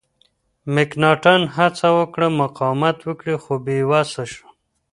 [0.73, 4.47] مکناتن هڅه وکړه مقاومت وکړي خو بې وسه شو.